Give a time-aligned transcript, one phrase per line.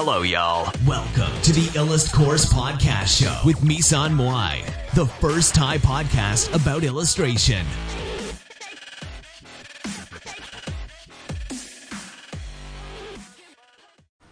[0.00, 0.70] Hello, y'all.
[0.86, 4.54] Welcome to the Illust Course Podcast Show with Misan Moai,
[4.94, 7.64] the first Thai podcast about illustration.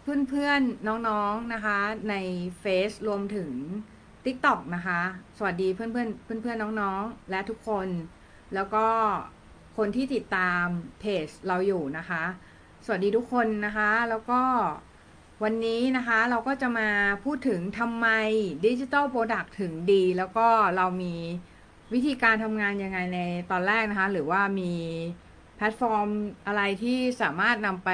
[0.03, 1.79] เพื่อนๆ น้องๆ นะคะ
[2.11, 2.15] ใน
[2.61, 3.51] เฟซรวมถึง
[4.25, 5.01] TikTok นะคะ
[5.37, 7.89] สวัสดีเพื่อนๆ เพื่อนๆ น้องๆ และทุกคน
[8.55, 8.87] แล้วก็
[9.77, 10.65] คนที่ติดตาม
[11.01, 12.25] เพจเราอยู่นะคะ
[12.89, 14.41] สวัสดีทุกคนนะคะ แล้วก็
[15.45, 16.89] วันนี้นะคะเราก็จะมา
[17.25, 18.07] พูดถึงทำไม
[18.67, 21.15] ดิจิ t a ลโปรดักต์ถึงดี แล้วก็เรามี
[21.93, 24.73] วิธีการทำงานยังไงในตอนแรกนะคะ หรือว่ามี
[25.57, 26.09] แพลตฟอร์ม
[26.47, 27.91] อะไรที่สามารถนำไป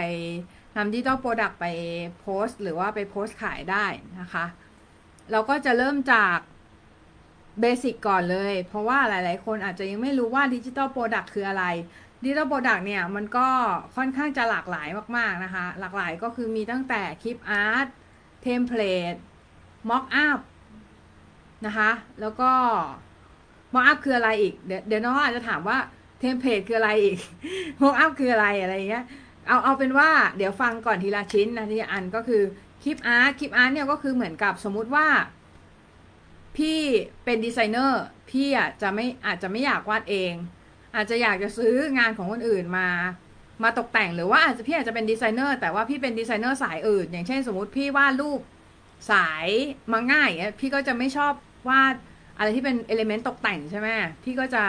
[0.77, 1.67] นำดิจิ t a ลโปรดักต์ไป
[2.21, 3.87] โพสต์ หรือว่าไปโพสต์ขายได้
[4.21, 4.45] นะคะ
[5.31, 6.39] เราก็จะเริ่มจาก
[7.61, 11.65] basic ก่อนเลย เพราะว่าหลาย ๆ คนอาจจะยังไม่รู้ว่าดิจิ t a ลโปรดักต์คืออะไร
[12.25, 13.49] ดิจิ t a ลโปรดักต์เนี่ยมันก็
[13.97, 17.87] ค่อนข้างจะหลากหลายมากๆนะคะ หลากหลายก็คือมีตั้งแต่ clip art
[18.43, 19.15] template
[19.91, 20.39] mockup
[21.67, 22.51] นะคะแล้วก็
[23.75, 25.79] mockup คืออะไรอีกเดี๋ยวเดี๋ยวน้องอาจจะถามว่า
[26.19, 27.19] template คืออะไรอีก
[27.83, 29.05] mockup คืออะไรอะไรเงี้ย
[29.49, 32.43] เอาเอาเป็นว่าเดี๋ยวฟังก่อนทีละชิ้นนะทีละอันก็คือ
[32.83, 35.07] clip art clip art เนี่ยก็คือเหมือนกับสมมุติว่า
[36.57, 36.81] พี่
[37.25, 40.33] เป็นดีไซเนอร์พี่อะจะไม่อาจจะไม่อยากวาดเอง
[40.97, 42.89] อาจจะอยากจะซื้องานของคนอื่นมา
[43.63, 48.41] มาตกแต่งหรือว่าอาจจะพี่อาจจะเป็นดีไซเนอร์แต่ว่าพี่เป็นดีไซเนอร์สายอื่น อย่างเช่นสมมติพี่วาดรูป
[49.11, 49.47] สาย
[49.93, 51.33] มังงะเงี้ยพี่ก็จะไม่ชอบ
[51.69, 51.95] วาด
[52.39, 53.89] อะไรที่เป็น element ตกแต่งใช่ไหม
[54.25, 54.65] พี่ก็จะ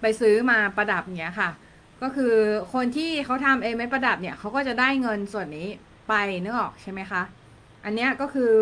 [0.00, 1.50] ไปซื้อมาประดับเงี้ยค่ะ
[2.02, 2.34] ก็คือ
[2.74, 5.68] คนที่เขาทำ element ประดับเนี่ยเขาก็จะได้เงินส่วนนี้
[6.08, 7.22] ไปนึกออกใช่ไหมคะ
[7.84, 8.52] อันเนี้ยก็คือ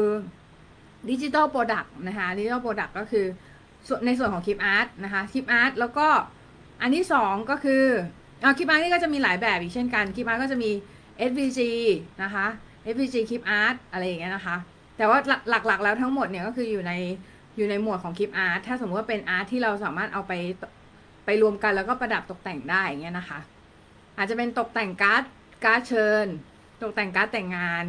[1.10, 3.26] digital product นะคะ digital product ก็คือ
[4.06, 6.08] ในส่วนของ clip art นะคะ clip art แล้วก็
[6.80, 7.84] อันที่สองก็คือ
[8.42, 10.70] เอา clip art นี่ก็จะมีหลายแบบอีกเช่นกัน clip art ก็จะมี
[11.30, 11.60] SVG
[12.22, 12.46] นะคะ
[12.92, 14.56] SVG คลิปอาร์ตอะไรอย่างเงี้ยนะคะ
[14.96, 16.92] แต่ว่าหลักๆแล้วทั้งหมดเนี่ยก็คืออยู่ใน
[17.56, 20.32] อยู่ในหมวดของ clip art ถ้าสมมติว่าเป็น art ที่เราสามารถเอาไป
[21.24, 23.38] ไปรวมกันแล้วก็ประดับตกแต่งได้อย่างเงี้ยนะคะ
[24.18, 25.22] อาจจะเป็นตกแต่งการ์ด
[25.64, 26.26] การ์ดเชิญ
[26.82, 27.84] ตกแต่งการ์ดแต่งงาน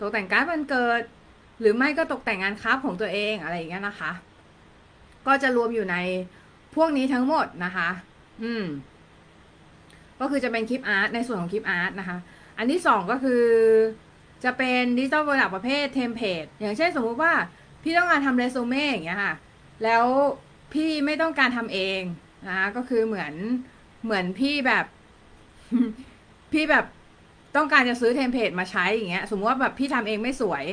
[0.00, 1.02] ตกแต่งการ์ดวันเกิด
[1.60, 4.12] หรือไม่ก็ตกแต่งงาน craft ของตัวเองอะไรอย่างเงี้ยนะคะ
[5.26, 5.96] ก็จะรวมอยู่ใน
[6.76, 7.88] พวกนี้ทั้งหมดนะคะ
[8.42, 8.64] อืม
[10.20, 12.18] ก็คือจะเป็น clip art ในส่วนของ clip art นะคะ
[12.58, 13.42] อันที่สองก็คือ
[14.44, 17.32] จะเป็น digital product ประเภท template อย่างเช่นสมมุติว่า
[17.82, 19.34] พี่ต้องการทำเรซูเม่อย่างเงี้ยค่ะ
[19.84, 20.04] แล้ว
[20.72, 22.00] พี่ไม่ต้องการทำเอง
[22.48, 23.32] นะคะก็คือเหมือน
[24.04, 24.84] เหมือนพี่แบบ
[26.52, 26.84] พี่แบบ
[27.56, 30.64] ต้องการจะซื้อ template มาใช้อย่างเงี้ย สมมติว่าแบบพี่ทำเองไม่สวย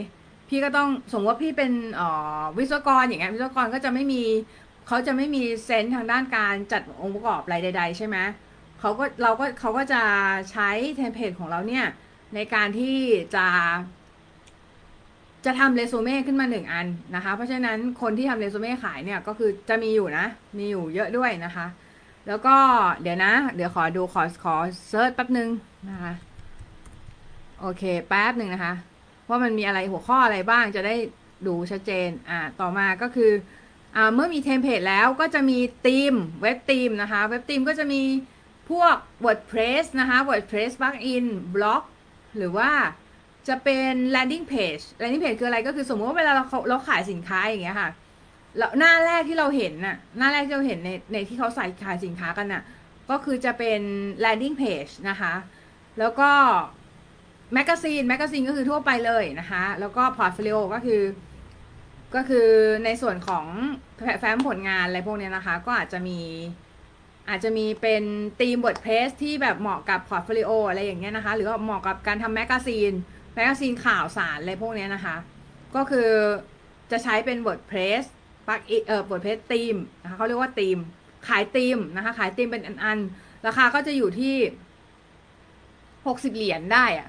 [0.50, 2.02] พี่ก็ต้องสมมติว่าพี่เป็นอ
[2.40, 4.24] อวิศวกรอย่างเงี้ยวิศวกรก็จะไม่มี
[4.92, 8.18] เขาจะไม่มี sense ทางด้านการจัดองค์ประกอบอะไรใด ๆ ใช่ไหม
[8.80, 10.02] เขาก็เราก็เขาก็จะ
[10.52, 11.86] ใช้ template ของเราเนี่ย
[12.36, 12.98] ในการที่
[13.36, 13.46] จะ
[15.46, 20.26] จะทำเรซูเม่ขึ้นมาหนึ่งอันนะคะ เพราะฉะนั้นคนที่ทำเรซูเม่ขายเนี่ยก็คือจะมีอยู่นะ
[20.58, 21.66] มีอยู่เยอะด้วยนะคะ
[22.28, 22.56] แล้วก็
[23.02, 24.56] เดี๋ยวนะ เดี๋ยวขอดูขอขอ
[24.88, 25.50] search แป๊บนึง
[25.90, 26.14] นะคะ
[27.62, 28.74] โอเคแป๊บหนึ่งนะคะ
[29.30, 30.96] ว่ามันมีอะไรหัวข้ออะไรบ้างจะได้
[31.48, 33.32] ดูชัดเจน อ่า ต่อมาก็คือ
[34.14, 38.02] เมื่อมี template แล้วก็จะมี theme web theme นะคะ web theme ก็จะมี
[38.70, 38.96] พวก
[39.26, 41.84] WordPress นะคะ WordPress plugin บล็อก
[42.38, 42.72] หรือว่า
[43.48, 47.90] จะเป็น landing page landing page คืออะไรก็คือสมมติว่าเวลาเราเราขายสินค้าอย่างเงี้ยค่ะ
[48.58, 52.64] แล้วหน้าแรกที่เราเห็นน่ะหน้าแรกที่เราเห็นในในที่เขาใส่ขายสินค้ากันน่ะ
[53.10, 53.82] ก็คือจะเป็น
[54.24, 55.34] landing page นะคะ
[56.00, 56.32] แล้วก็
[57.54, 61.02] magazine magazine ก็คือทั่วไปเลยนะคะ แล้วก็ portfolio ก็คือ
[62.16, 62.50] ก็คือ
[62.86, 63.46] ในส่วนของ
[64.20, 66.20] แฟ้มผลงานอะไรพวกนี้นะคะ ก็อาจจะมี
[67.30, 68.04] อาจจะมีเป็น
[68.40, 72.94] theme WordPress ที่แบบเหมาะกับ portfolio อะไรอย่างเงี้ยนะคะ หรือว่าเหมาะกับการทำ magazine
[73.34, 75.16] magazine ข่าวสารอะไรพวกนี้นะคะ
[75.76, 76.10] ก็คือ
[76.92, 78.04] จะใช้เป็น WordPress
[78.48, 80.78] plug เอ่อ WordPress theme นะคะเขาเรียกว่าธีม
[81.28, 84.36] ขายธีมนะคะ ขายธีมเป็นอันๆราคาก็จะอยู่ที่
[86.08, 87.08] หกสิบเหรียญได้อะ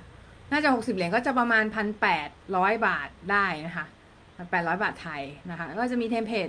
[0.53, 3.87] น่าจะหกสิบเหรียญก็จะประมาณพันแปดร้อยบาทได้นะคะ
[4.41, 6.49] พันแปดร้อยบาทไทยนะคะ ก็จะมี template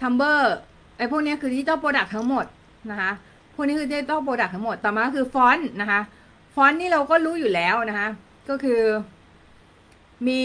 [0.00, 0.54] Tumblr
[0.98, 2.46] ไอ้พวกนี้คือ digital product ทั้งหมด
[2.90, 3.10] นะคะ
[3.54, 6.00] พวกนี้คือ digital product ทั้งหมด ต่อมาคือฟอนต์นะคะ
[6.54, 8.08] ฟอนต์นี่เราก็รู้อยู่แล้วนะคะ
[8.48, 8.82] ก็คือ
[10.28, 10.42] มี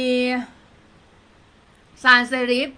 [2.04, 2.70] sans serif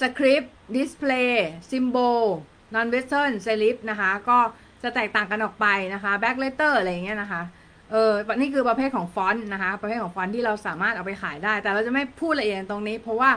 [0.00, 2.22] script display symbol
[2.74, 4.38] non western serif นะคะ ก็
[4.82, 7.42] จะแตกต่างกันออกไปนะคะ blackletter อะไรอย่างเงี้ยนะคะ
[7.90, 13.30] เออนี่คือประเภทของฟอนต์นะคะ ประเภทของฟอนต์ที่เราสามารถเอาไปขายได้ แต่เราจะไม่พูดละเอียดตรงนี้ เพราะว่า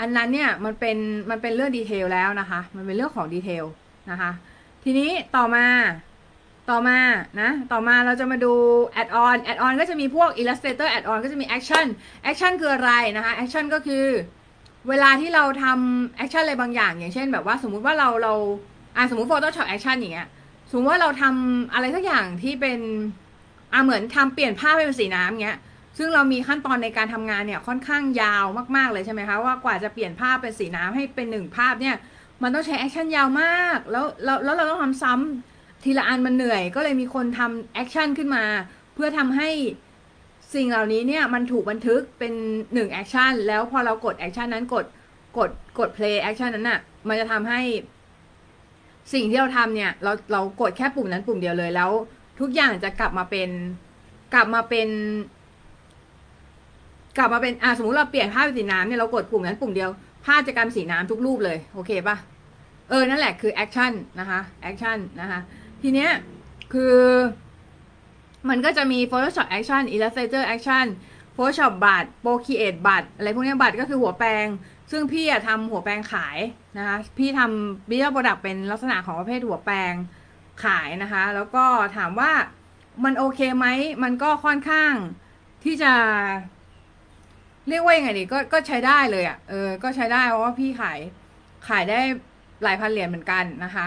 [0.00, 0.96] อันนั้นเนี่ยมันเป็น
[1.30, 3.64] มันเป็นเรื่อง detail แล้วนะคะ มันเป็นเรื่องของ detail
[4.10, 4.30] นะคะ
[4.84, 5.66] ทีนี้ต่อมา
[6.70, 6.98] ต่อมา
[7.40, 8.52] นะต่อมาเราจะมาดู
[9.00, 11.86] add on add on ก็จะมีพวก illustrator add on ก็จะมี action
[12.30, 14.04] action คืออะไรนะคะ action ก็คือ
[14.88, 18.34] เวลาที่เราทำ action อะไรบางอย่าง อย่างเช่นแบบว่าสมมุติว่าเราเรา
[18.96, 20.28] อ่าสมมติ Photoshop action อย่างเงี้ย
[20.70, 22.80] สมมติว่าเราทำอะไรสักอย่างที่เป็น
[23.74, 25.58] อ่าเหมือนทำเปลี่ยนภาพเป็นสีน้ำเงี้ย
[25.98, 28.44] ซึ่งเรามีขั้นตอนในการทำงานเนี่ยค่อนข้างยาว
[28.76, 31.96] มากๆเลยใช่ไหมคะว่ากว่าจะเปลี่ยนภาพเป็นสีน้ำให้เป็นหนึ่งภาพเนี่ย
[32.42, 38.44] มันต้องใช้ action ยาวมาก แล้วแล้วแล้วเราต้องทำซ้ำทีละอันมันเหนื่อย ก็เลยมีคนทำ action ขึ้นมา
[38.94, 39.48] เพื่อทำให้
[40.54, 42.32] สิ่งเหล่านี้เนี่ยมันถูกบันทึกเป็น
[42.74, 44.84] หนึ่ง action แล้วพอเรากด action นั้นกด
[45.38, 47.60] กดกด play action นั้นน่ะ มันจะทำให้
[49.12, 51.90] สิ่งที่เราทำเนี่ย เราเรากดแค่ปุ่มนั้นปุ่มเดียวเลยแล้ว
[52.40, 53.50] ทุกอย่างจะกลับมาเป็น
[54.34, 54.88] กลับมาเป็น
[57.18, 59.90] กลับมาเป็นอ่าสมมติเราเปลี่ยนภาพเป็นสีน้ำเนี่ยเรากดปุ่มนั้นปุ่มเดียว
[60.26, 62.16] ภาพจะกลายเป็นสีน้ำทุกรูปเลย โอเคปะ
[62.90, 65.40] เออ นั่นแหละคือ action นะคะ action นะคะ
[65.82, 66.10] ทีเนี้ย
[66.72, 66.96] คือ
[68.48, 70.86] มันก็จะมี Photoshop Action Illustrator Action
[71.36, 74.46] Photoshop brush Procreate brush อะไรพวกนี้ brush ก็คือหัวแปรง
[74.90, 76.38] ซึ่งพี่อะทำหัวแปรงขาย
[76.78, 79.92] นะคะ พี่ทำ Digital Product เป็นลักษณะของประเภทหัวแปรง
[80.64, 81.64] ขายนะคะ แล้วก็
[81.96, 82.32] ถามว่า
[83.04, 83.66] มันโอเคไหม
[84.02, 84.92] มันก็ค่อนข้าง
[85.64, 85.92] ที่จะ
[87.68, 90.98] เรียกว่ายังไงดีก็ก็ใช้ได้เลยอะ่ะเออ ก็ใช้ได้เพราะว่าพี่ขาย
[91.68, 92.00] ขายได้
[92.62, 93.86] หลายพันเหรียญเหมือนกันนะคะ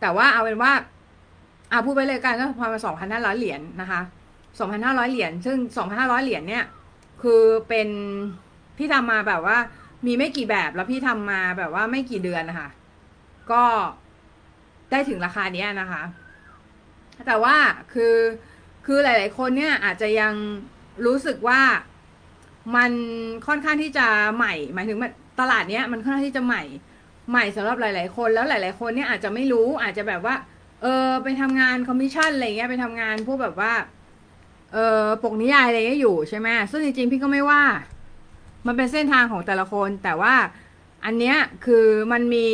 [0.00, 0.72] แต่ว่าเอาเป็นว่า
[1.70, 4.00] อ่าพูดไปเลยกันก็ประมาณสองพันห้าร้อยเหรียญนะคะ
[4.58, 6.64] สองพันห้าร้อยเหรียญซึ่งสองพันห้าร้อยเหรียญเนี่ย
[7.22, 7.88] คือเป็น
[8.78, 9.56] พี่ทำมาแบบว่า
[10.06, 12.68] มีไม่กี่แบบแล้วพี่ทำมาแบบว่าไม่กี่เดือนนะคะ
[13.52, 13.64] ก็
[14.92, 16.02] ได้ถึงราคาเนี้ยนะคะ
[17.26, 17.56] แต่ว่า
[17.92, 18.16] คือ
[18.86, 20.34] คือหลาย ๆ คนเนี่ยอาจจะยัง
[21.06, 21.60] รู้สึกว่า
[22.76, 22.92] มัน
[23.46, 24.06] ค่อนข้างที่จะ
[24.36, 24.98] ใหม่ หมายถึง
[25.40, 26.62] ตลาดเนี้ยมันค่อนข้างที่จะใหม่
[27.30, 30.34] ใหม่สำหรับหลาย ๆ คนแล้วหลาย ๆ คนเนี่ยอาจจะไม่รู้อาจจะแบบว่า
[30.82, 33.72] เออไปทำงานคอมมิชชั่นอะไรเงี้ยไปทำงานพวกแบบว่า
[34.72, 37.62] เออปกนิยายอะไรเงี้ยอยู่ใช่ไหมซึ่งจริง ๆ พี่ก็ไม่ว่า
[38.66, 40.34] มันเป็นเส้นทางของแต่ละคนแต่ว่า
[41.04, 42.46] อันเนี้ยคือมันมี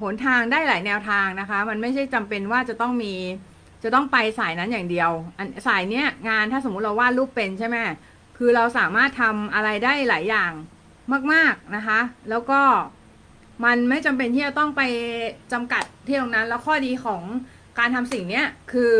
[0.00, 3.14] หนทางได้หลายแนวทางนะคะ มันไม่ใช่จำเป็นว่าจะต้องมี
[3.82, 7.76] จะต้องไปสายนั้นอย่างเดียว อันสายเนี้ยงานถ้าสมมุติเราวาดรูปเป็นใช่ไหม
[8.38, 10.52] คือเราสามารถทำอะไรได้หลายอย่าง
[11.32, 12.00] มาก ๆนะคะ
[12.30, 12.60] แล้วก็
[13.64, 14.82] มันไม่จำเป็นที่จะต้องไป
[15.52, 17.22] จำกัดที่ตรงนั้น แล้วข้อดีของ
[17.78, 18.94] การทำสิ่งเนี้ยคือ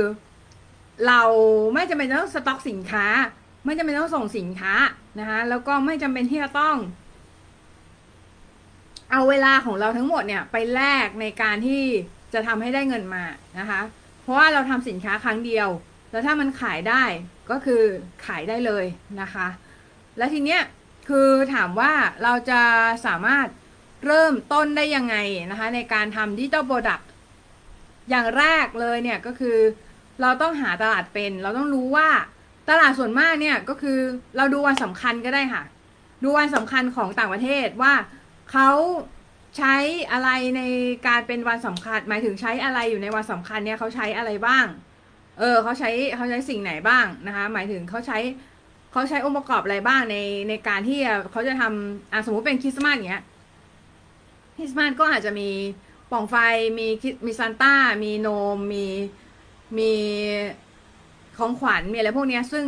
[1.07, 1.23] เรา
[1.75, 3.07] ไม่จำเป็นต้องสต็อกสินค้า
[3.65, 4.75] ไม่จำเป็นต้องส่งสินค้า
[5.19, 6.77] นะคะแล้วก็ไม่จำเป็นที่จะต้อง
[9.11, 11.83] เอาเวลาของเราทั้งหมดเนี่ยไปแลกในการที่
[12.35, 13.25] จะทำให้ได้เงินมา
[13.59, 13.81] นะคะ
[14.23, 15.69] เพราะว่าเราทำสินค้าครั้งเดียว
[16.11, 17.05] แล้วถ้ามันขายได้
[17.51, 17.83] ก็คือ
[18.27, 18.85] ขายได้เลย
[19.21, 19.47] นะคะ
[20.19, 20.63] และทีเนี้ย
[21.09, 21.93] คือถามว่า
[22.23, 22.63] เราจะ
[23.07, 23.47] สามารถ
[24.07, 25.17] เริ่มต้นได้ยังไง
[25.51, 27.09] นะคะ ในการทำ digital product
[28.11, 29.57] อย่างแรกเลยเนี่ยก็คือ
[30.21, 32.09] เราต้องหาตลาดเป็น เราต้องรู้ว่า
[32.69, 33.99] ตลาดส่วนมากเนี่ยก็คือ
[34.37, 35.63] เราดูวันสำคัญก็ได้ค่ะ
[36.23, 37.93] ดูวันสำคัญของต่างประเทศว่า
[38.53, 38.71] เขา
[39.59, 39.77] ใช้
[40.13, 40.63] อะไรใน
[41.07, 44.67] การเป็นวันสำคัญ หมายถึงใช้อะไรอยู่ในวันสำคัญเนี่ยเขาใช้อะไรบ้าง
[45.39, 48.19] เออเขาใช้เขาใช้สิ่งไหนบ้างนะคะ หมายถึงเขาใช้
[48.93, 50.17] เขาใช้องค์ประกอบอะไรบ้างใน
[50.49, 50.99] ในการที่
[51.31, 53.25] เขาจะทำอะสมมุติเป็นคริสต์มาสอย่างเงี้ย
[54.57, 55.51] คริสต์มาสก็อาจจะมี
[56.11, 56.37] ป่องไฟ
[56.79, 56.89] มี
[57.27, 58.87] มีซานต้า มีโนมมี
[59.79, 59.93] มี
[61.39, 62.65] ของขวัญมีอะไรพวกเนี้ยซึ่ง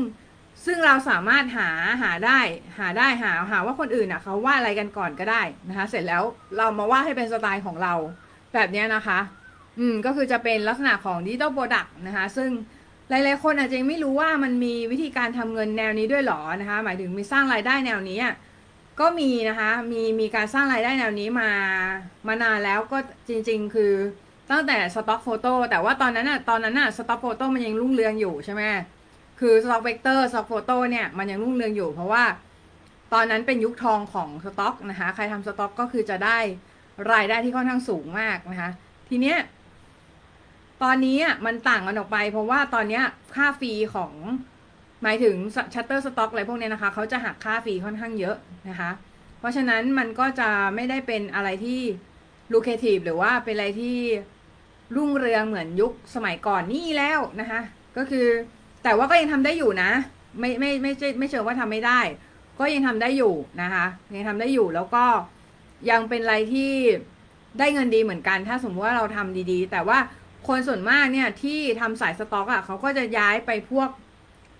[0.64, 1.68] ซึ่งเราสามารถหา
[2.02, 2.40] หาได้
[2.78, 6.22] หาได้หาหาว่าคนอื่นอะเขาวาดอะไรกันก่อนก็ได้นะคะ เสร็จแล้ว
[6.56, 7.94] เรามาวาดให้เป็นสไตล์ของเรา
[8.54, 9.18] แบบนี้นะคะ
[9.78, 12.50] อืมก็คือจะเป็นลักษณะของ digital product นะคะ ซึ่ง
[13.10, 18.18] หลายๆคนอาจจะยังไม่รู้ว่ามันมีวิธีการทำเงินแนวนี้ด้วยหรอนะคะ หมายถึงมีสร้างรายได้แนวนี้
[19.00, 21.50] ก็มีนะคะมีมีการสร้างรายได้แนวนี้มา
[22.26, 22.98] มานานแล้วก็
[23.28, 23.92] จริง ๆ คือ
[24.50, 28.62] ตั้งแต่ stock photo แต่ว่าตอนนั้นอะตอนนั้นอะ stock photo มันยังรุ่งเรืองอยู่ใช่ไหม
[29.40, 32.24] คือ stock vector stock photo เนี่ยมันยังรุ่งเรืองอยู่เพราะว่า
[33.12, 36.38] ตอนนั้นเป็นยุคทองของสต็อกนะคะ ใครทำสต็อกก็คือจะได้
[37.12, 38.70] รายได้ที่ค่อนข้างสูงมากนะคะ
[39.08, 39.38] ทีเนี้ย
[40.82, 43.00] ตอนนี้มันต่างกันออกไป เพราะว่าตอนนี้
[43.34, 44.12] ค่า fee ของ
[45.02, 45.34] หมายถึง
[45.74, 48.36] Shutterstock อะไรพวกนี้นะคะเขาจะหักค่า fee ค่อนข้างเยอะ
[48.68, 48.90] นะคะ
[49.38, 51.80] เพราะฉะนั้นมันก็จะไม่ได้เป็นอะไรที่
[52.52, 53.98] ลูเคทีฟหรือว่าเป็นอะไรที่
[54.96, 57.60] รุ่งเรืองเหมือนยุคสมัยก่อนนี่แล้วนะคะ
[57.96, 58.26] ก็คือ
[58.88, 59.90] แต่ว่าก็ยังทำได้อยู่นะ
[60.38, 62.00] ไม่ไม่ไม่ไม่ไม่เชิงว่าทำไม่ได้
[62.58, 65.04] ก็ยังทำได้อยู่นะคะยังทำได้อยู่แล้วก็
[65.90, 66.72] ยังเป็นอะไรที่
[67.58, 69.98] ได้เงินดีเหมือนกัน ถ้าสมมติว่าเราทำดีๆ แต่ว่า
[70.48, 73.88] คนส่วนมากเนี่ยที่ทำสายสต็อกอะเขาก็จะย้ายไปพวก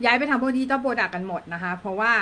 [0.05, 2.13] ย้ายไปทำพวก digital product กันหมดนะคะ เพราะว่า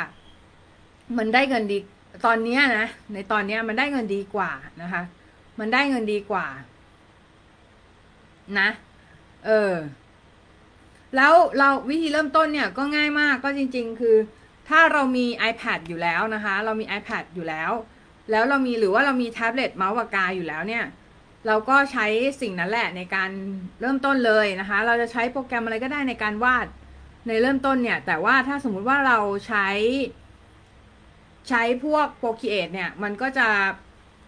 [1.19, 1.79] มันได้เงินดี
[2.27, 4.51] ตอนนี้นะ ในตอนนี้มันได้เงินดีกว่า
[4.83, 5.03] นะคะ
[5.59, 6.47] มันได้เงินดีกว่า
[8.59, 8.69] นะ
[9.47, 9.73] เออ
[11.17, 14.17] แล้วเราวิธีเริ่มต้นเนี่ยก็ง่ายมากก็จริง ๆ คือ
[14.69, 17.73] ถ้าเรามี iPad อยู่แล้วนะคะ เรามี iPad อยู่แล้ว
[18.31, 20.85] แล้วเรามีหรือว่าเรามีแท็บเล็ตเมาส์ปากกาอยู่แล้วเนี่ย
[21.47, 22.07] เราก็ใช้
[22.41, 23.31] สิ่งนั้นแหละในการ
[23.81, 26.67] เริ่มต้นเลยนะคะ เราจะใช้โปรแกรมอะไรก็ได้ในการวาด
[27.27, 29.69] ในเริ่มต้นเนี่ย แต่ว่าถ้าสมมุติว่าเราใช้
[31.49, 33.49] ใช้พวก Procreate เนี่ย มันก็จะ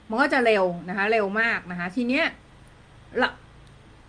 [0.08, 2.26] มันก็จะเร็วนะคะ เร็วมากนะคะ ทีเนี้ย
[3.22, 3.30] ละ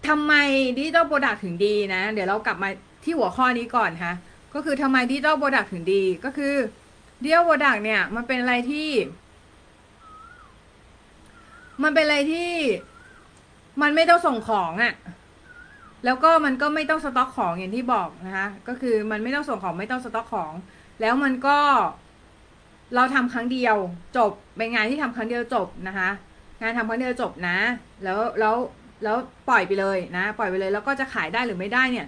[0.07, 0.33] ทำไม
[0.77, 2.69] digital product ถึงดีนะ เดี๋ยวเรากลับมา
[3.03, 4.13] ที่หัวข้อนี้ก่อนค่ะ
[4.53, 6.55] ก็คือทำไม digital product ถึงดี ก็คือ
[7.23, 8.89] digital product เนี่ย มันเป็นอะไรที่
[11.83, 12.51] มันเป็นอะไรที่
[13.81, 14.93] มันไม่ต้องส่งของอะ่ะ
[16.05, 20.51] แล้วก็มันก็ไม่ต้องสต็อกของอย่างที่บอกนะคะ ก็คือมันไม่ต้องส่งของไม่ต้องสต็อกของ
[21.01, 21.57] แล้วมันก็
[22.95, 23.75] เราทำครั้งเดียว
[24.17, 26.09] จบเป็นงานที่ทำครั้งเดียวจบนะคะ
[26.61, 27.57] งานทำครั้งเดียวจบนะ
[28.03, 28.55] แล้วแล้ว
[29.03, 29.17] แล้ว
[29.49, 32.07] ปล่อยไปเลยนะ ปล่อยไปเลยแล้วก็จะขายได้หรือไม่ได้เนี่ย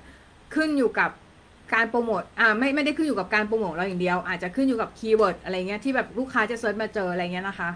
[0.55, 1.10] ขึ้นอยู่กับ
[1.74, 7.69] การโปรโมทอ่าไม่ไม่ได้ขึ้นอยู่กับการโปรโมทเราอย่างเดียว อาจจะขึ้นอยู่กับ keyword อะไรเงี้ยที่แบบลูกค้าจะ search มาเจออะไรเงี้ยนะคะ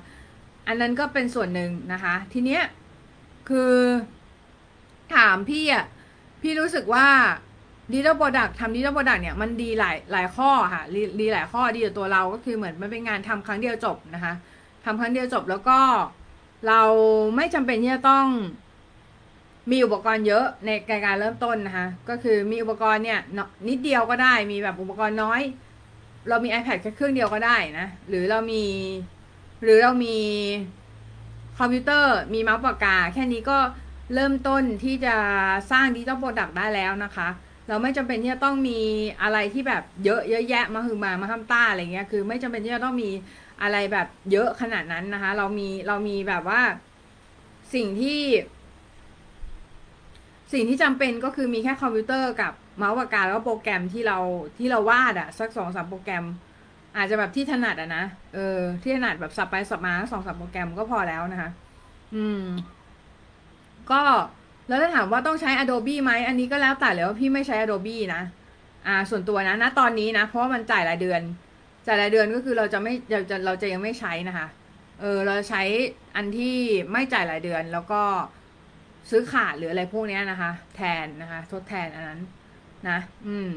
[0.67, 2.63] อันนั้นก็เป็นส่วนหนึ่งนะคะ ทีเนี้ย
[3.49, 3.73] คือ
[5.15, 5.85] ถามพี่อะ
[6.41, 7.07] พี่รู้สึกว่า
[7.91, 14.33] digital product ทำ digital product เนี่ยมันดีหลายหลายข้อค่ะดีดีหลายข้อดีต่อตัวเราก็คือเหมือนมันเป็นงานทำครั้งเดียวจบนะคะ
[14.85, 15.79] ทำครั้งเดียวจบแล้วก็
[16.67, 16.81] เรา
[17.35, 18.27] ไม่จำเป็นที่จะต้อง
[19.71, 20.71] มีอุปกรณ์เยอะใน
[21.05, 23.19] การเริ่มต้นนะคะ ก็คือมีอุปกรณ์เนี่ย
[23.67, 25.41] นิดเดียวก็ได้ มีแบบอุปกรณ์น้อย
[26.29, 28.63] เรามี iPad แค่เครื่องเดียวก็ได้นะ หรือเรามี
[29.63, 30.17] หรือเรามี
[31.59, 33.57] คอมพิวเตอร์ มีเมาส์ปากกา แค่นี้ก็
[34.13, 35.15] เริ่มต้นที่จะ
[35.71, 37.27] สร้าง digital product ได้แล้วนะคะ
[37.67, 38.79] เราไม่จำเป็นที่จะต้องมี
[39.21, 43.09] อะไรที่แบบเยอะเยอะแยะมาคือมามาทำต้าอะไรเงี้ย คือไม่จำเป็นที่จะต้องมี
[43.61, 46.61] อะไรแบบเยอะขนาดนั้นนะคะ เรามีเรามีแบบว่า
[47.73, 48.21] สิ่งที่
[50.53, 54.17] สิ่งที่จำเป็นก็คือมีแค่คอมพิวเตอร์กับเมาส์ปากกาแล้วก็โปรแกรมที่เรา
[54.57, 56.25] ที่เราวาดอะสักสองสามโปรแกรม
[56.97, 58.03] อาจจะแบบที่ถนัดอะนะ
[58.35, 61.49] เออที่ถนัดแบบสับไปสับมาสองสามโปรแกรมก็พอแล้วนะคะ
[62.15, 62.45] อืม
[63.91, 64.01] ก็
[64.67, 68.21] แล้วถ้าถามว่าต้องใช้ Adobe ไหมอันนี้ก็แล้วแต่เลยว่าพี่ไม่ใช้ Adobe นะ
[68.87, 71.21] อ่า ส่วนตัวนะณตอนนี้นะ เพราะมันจ่ายรายเดือน
[71.87, 74.47] จ่ายรายเดือนก็คือเราจะไม่เราจะเราจะยังไม่ใช้นะคะ
[75.01, 75.61] เออ เราใช้
[76.15, 76.55] อันที่
[76.91, 78.01] ไม่จ่ายรายเดือนแล้วก็
[79.09, 82.19] ซื้อขาดหรืออะไรพวกนี้นะคะ แทนนะคะ ทดแทนอันนั้น
[82.89, 83.51] นะ อืม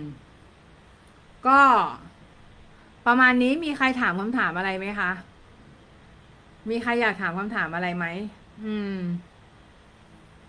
[1.47, 1.61] ก็
[3.07, 5.11] ประมาณนี้มีใครถามคำถามอะไรไหมคะ
[6.71, 8.07] มีใครอยากถามคำถามอะไรไหม
[8.65, 8.99] อืม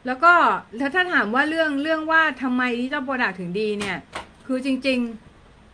[0.06, 0.34] แล้วก็
[0.80, 3.98] ถ้าถามว่าเรื่องเรื่องว่าทำไม digital product ถึงดีเนี่ย
[4.48, 5.00] คือจริง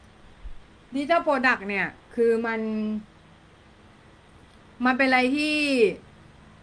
[0.09, 2.61] ๆ digital product เนี่ย คือมัน
[4.85, 5.55] มันเป็นอะไรที่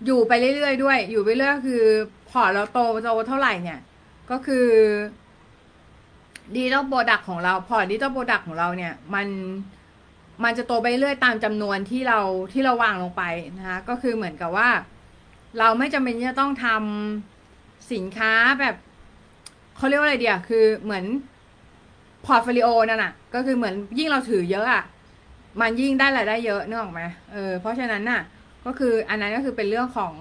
[0.07, 1.85] อยู่ไปเรื่อยๆด้วย อยู่ไปเรื่อยคือ
[2.33, 3.81] พอเราโตโตเท่าไหร่เนี่ย
[4.31, 4.67] ก็คือ
[6.55, 9.27] digital product ของเราพอ digital product ของเราเนี่ย มัน
[10.45, 12.21] มันจะโตไปเรื่อยตามจำนวนที่เรา
[12.53, 13.23] ที่เราวางลงไป
[13.59, 14.69] นะคะก็คือเหมือนกับว่า
[15.59, 18.77] เราไม่จำเป็นจะต้องทำสินค้าแบบ
[19.77, 21.05] เขาเรียกว่าอะไรเนี่ยคือเหมือน
[22.27, 24.85] portfolio นั่นน่ะ ก็คือเหมือนยิ่งเราถือเยอะอะ
[25.61, 28.21] มันยิ่งได้รายได้เยอะนึกออกไหมเออเพราะฉะนั้นน่ะ
[28.65, 30.15] ก็คืออันนั้นก็คือเป็นเรื่องของ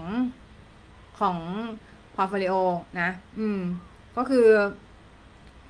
[1.20, 1.36] ของ
[2.16, 2.54] portfolio
[3.02, 3.62] นะ อืม
[4.18, 4.48] ก็คือ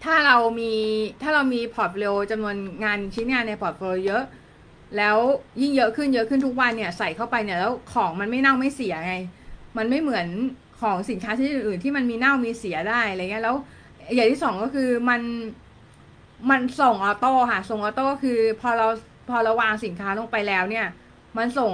[0.03, 0.73] ถ้าเรามี
[1.21, 4.23] ถ้าเรามี portfolio จำนวนงานชิ้นงานใน portfolio เยอะ
[4.97, 5.17] แล้ว
[5.61, 9.15] ยิ่งเยอะขึ้นเยอะขึ้นทุกวันเนี่ยใส่เข้าไปเนี่ยแล้วของมันไม่เน่าไม่เสียไง
[9.77, 10.27] มันไม่เหมือน
[10.81, 13.55] ของสินค้าที่อื่นที่มันมีเน่ามีเสียได้อะไรเงี้ยแล้ว
[14.13, 15.21] อย่างที่สองก็คือมัน
[16.49, 18.87] มันส่ง auto ค่ะ ส่ง auto คือ พอเรา
[19.29, 20.87] พอเราวางสินค้าลงไปแล้วเนี่ย
[21.37, 21.73] มันส่ง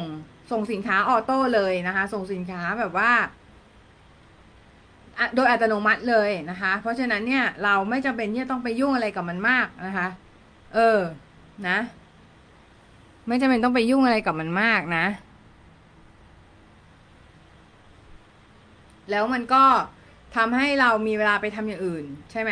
[0.52, 3.12] ส่งสินค้าออโต้เลยนะคะ ส่งสินค้าแบบว่า
[5.36, 10.08] โดยอัตโนมัติเลยนะคะ เพราะฉะนั้นเนี่ยเราไม่จำเป็นที่จะต้องไปยุ่งอะไรกับมันมากนะคะ
[10.76, 11.00] เออ
[11.68, 11.78] นะ
[13.28, 15.06] ไม่จำเป็นต้องไปยุ่งอะไรกับมันมากนะ
[19.12, 19.64] แล้วมันก็
[20.36, 22.52] ทำให้เรามีเวลาไปทำอย่างอื่น ใช่ไหม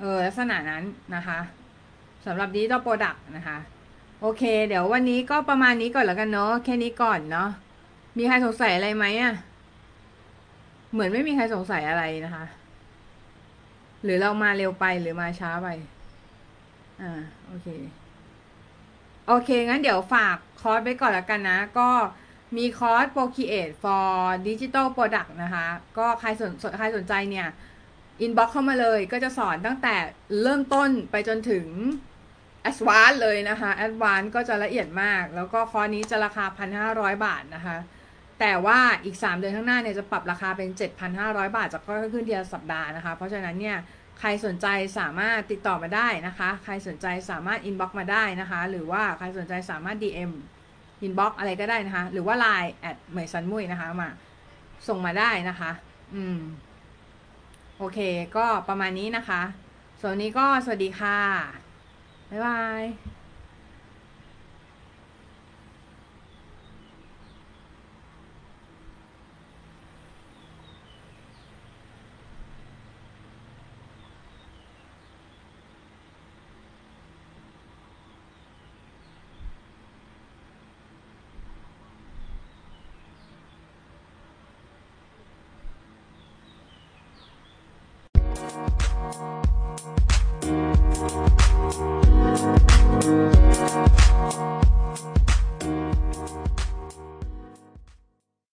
[0.00, 0.82] เออ ลักษณะนั้น
[1.14, 1.38] นะคะ
[2.26, 3.58] สำหรับ digital product นะคะ
[4.20, 7.48] โอเค เดี๋ยววันนี้ก็ประมาณนี้ก่อนแล้วกันเนาะแค่นี้ก่อนเนาะ
[8.16, 9.34] มีใครสงสัยอะไรไหมอะ
[10.92, 12.44] เหมือนไม่มีใครสงสัยอะไรนะคะ
[14.04, 15.68] หรือเรามาเร็วไปหรือมาช้าไป
[17.02, 17.68] อ่า โอเค
[19.26, 21.88] โอเค งั้นเดี๋ยวฝากคอร์สไปก่อนแล้วกันนะ ก็
[22.56, 24.08] มีคอร์ส Procreate for
[24.46, 25.66] Digital Product นะคะ
[25.98, 27.48] ก็ใครสนใครสนใจเนี่ย
[28.20, 29.94] inbox เข้ามาเลย ก็จะสอนตั้งแต่
[30.42, 31.66] เริ่มต้นไปจนถึง
[32.70, 36.44] advance เลยนะคะ advance ก็จะละเอียดมาก แล้วก็คอร์สนี้จะราคา
[36.84, 37.76] 1,500 บาทนะคะ
[38.40, 40.68] แต่ว่าอีก 3 เดือนข้างหน้าเนี่ยจะปรับราคาเป็น
[41.12, 43.76] 7,500 บาทจะค่อยๆขึ้นเดือนสัปดาห์นะคะ เพราะฉะนั้นเนี่ย
[44.20, 44.66] ใครสนใจ
[44.98, 50.30] สามารถติดต่อมาได้นะคะ ใครสนใจสามารถ inbox มาได้นะคะ หรือว่าใครสนใจสามารถ DM
[51.02, 54.10] inbox อะไรก็ได้นะคะ หรือว่า Line แอดเหมยซันมุยนะคะมา
[54.88, 55.70] ส่งมาได้นะคะ
[56.14, 56.38] อืม
[57.78, 57.98] โอเค
[58.36, 59.42] ก็ประมาณนี้นะคะ
[60.00, 61.18] ส่วนนี้ก็สวัสดีค่ะ
[62.30, 63.17] บ๊ายบาย